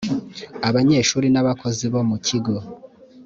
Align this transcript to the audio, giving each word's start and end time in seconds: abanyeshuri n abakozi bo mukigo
abanyeshuri 0.69 1.27
n 1.31 1.37
abakozi 1.41 1.85
bo 1.93 2.01
mukigo 2.09 2.55